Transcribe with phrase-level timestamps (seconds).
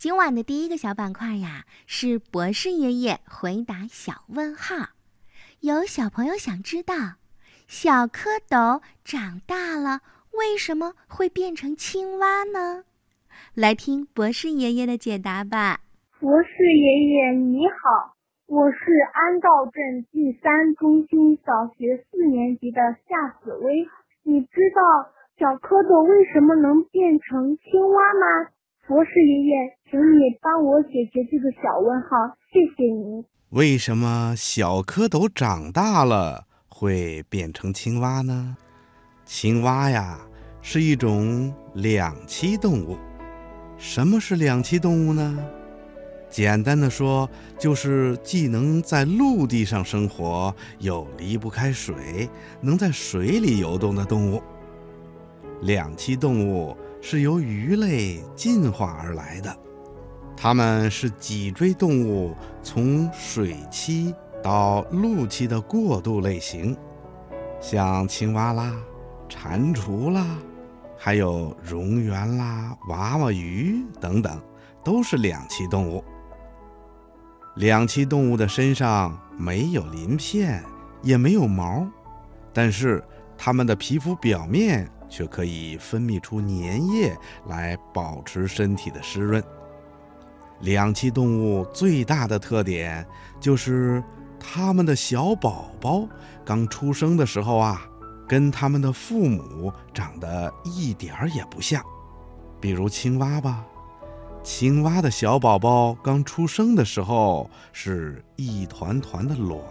[0.00, 4.88] 今晚的第一个小板块呀，是博士爷爷回答小问号。
[5.60, 6.94] 有小朋友想知道，
[7.68, 10.00] 小蝌蚪长大了
[10.32, 12.84] 为什么会变成青蛙呢？
[13.52, 15.80] 来听博士爷爷的解答吧。
[16.18, 18.78] 博士爷爷你好，我是
[19.12, 23.86] 安道镇第三中心小学四年级的夏紫薇。
[24.22, 28.48] 你知道小蝌蚪为什么能变成青蛙吗？
[28.88, 29.54] 博士爷爷，
[29.90, 32.08] 请你帮我解决这个小问号，
[32.52, 33.24] 谢谢你。
[33.48, 38.56] 为什么小蝌蚪长大了会变成青蛙呢？
[39.24, 40.20] 青蛙呀
[40.62, 42.96] 是一种两栖动物。
[43.76, 45.36] 什么是两栖动物呢？
[46.28, 47.28] 简单的说，
[47.58, 52.28] 就是既能在陆地上生活，又离不开水，
[52.60, 54.40] 能在水里游动的动物。
[55.62, 59.52] 两栖动物是由鱼类进化而来的，
[60.42, 66.74] 它们是脊椎动物从水栖到陆栖的过渡类型，
[67.60, 68.74] 像青蛙啦、
[69.28, 70.24] 蟾蜍啦，
[70.96, 74.40] 还有蝾螈啦、娃娃鱼等等，
[74.82, 76.02] 都是两栖动物。
[77.56, 80.64] 两栖动物的身上没有鳞片，
[81.02, 81.86] 也没有毛，
[82.50, 83.04] 但是
[83.36, 87.14] 它们的皮肤表面却可以分泌出粘液
[87.46, 89.44] 来保持身体的湿润。
[90.60, 93.06] 两栖动物最大的特点
[93.40, 94.02] 就是
[94.38, 96.06] 它们的小宝宝
[96.44, 97.82] 刚出生的时候啊，
[98.28, 101.82] 跟它们的父母长得一点儿也不像，
[102.60, 103.64] 比如青蛙吧。
[104.42, 109.62] 青蛙的小宝宝刚出生的时候是一团团的卵，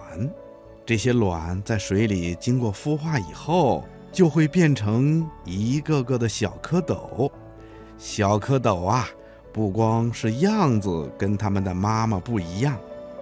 [0.86, 7.32] 这些卵在水里经过孵化以后，就会变成一个个的小蝌蚪。
[7.98, 9.08] 小蝌蚪啊，
[9.52, 12.78] 不光是样子跟它们的妈妈不一样，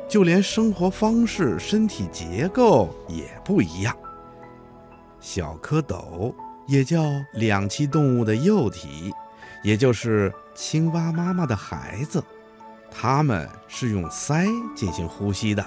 [0.07, 3.95] 就连生活方式、身体结构也不一样。
[5.19, 6.33] 小蝌蚪
[6.67, 7.03] 也叫
[7.33, 9.13] 两栖动物的幼体。
[9.63, 12.23] 也就是青蛙妈妈的孩子，
[12.91, 15.65] 它们是用鳃进行呼吸的，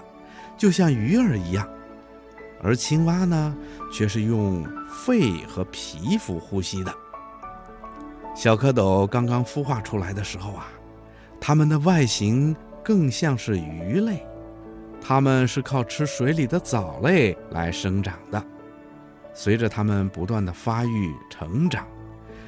[0.56, 1.66] 就像鱼儿一样；
[2.62, 3.54] 而青蛙呢，
[3.92, 6.94] 却是用肺和皮肤呼吸的。
[8.40, 10.68] 小蝌蚪刚刚孵化出来的时候啊，
[11.38, 14.26] 它们的外形更像是鱼类，
[14.98, 18.42] 它们是靠吃水里的藻类来生长的。
[19.34, 21.86] 随着它们不断的发育成长。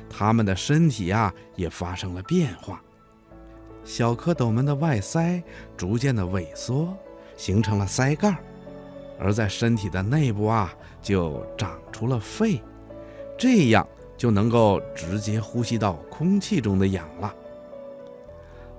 [0.09, 2.83] 它们的身体啊也发生了变化，
[3.85, 5.43] 小蝌蚪们的外鳃
[5.77, 6.97] 逐渐的萎缩，
[7.37, 8.35] 形成了鳃盖，
[9.21, 10.73] 而在身体的内部啊
[11.03, 12.63] 就长出了肺，
[13.37, 13.87] 这样
[14.17, 17.35] 就能够直接呼吸到空气中的氧了。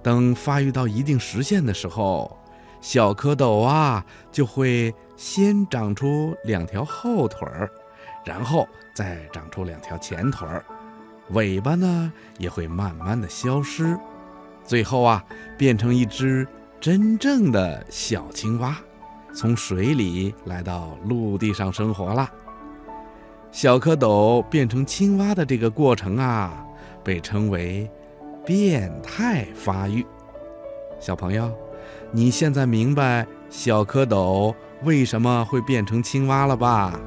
[0.01, 2.37] 等发育到一定时限的时候，
[2.81, 7.69] 小蝌蚪啊就会先长出两条后腿儿，
[8.25, 10.65] 然后再长出两条前腿儿。
[11.29, 13.97] 尾巴呢也会慢慢的消失，
[14.65, 15.23] 最后啊
[15.57, 16.45] 变成一只
[16.81, 18.75] 真正的小青蛙，
[19.33, 22.29] 从水里来到陆地上生活了。
[23.53, 26.65] 小蝌蚪变成青蛙的这个过程啊，
[27.03, 27.87] 被称为
[28.43, 30.03] 变态发育。
[30.99, 31.51] 小朋友，
[32.11, 36.99] 你现在明白小蝌蚪为什么会变成青蛙了吧？